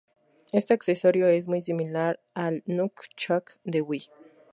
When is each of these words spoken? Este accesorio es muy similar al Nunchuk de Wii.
Este 0.51 0.73
accesorio 0.73 1.27
es 1.27 1.47
muy 1.47 1.61
similar 1.61 2.19
al 2.33 2.63
Nunchuk 2.65 3.51
de 3.65 3.83
Wii. 3.83 4.09